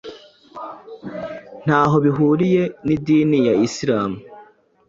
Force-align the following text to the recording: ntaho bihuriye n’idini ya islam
ntaho 1.65 1.95
bihuriye 2.05 2.63
n’idini 2.85 3.39
ya 3.47 3.53
islam 3.67 4.11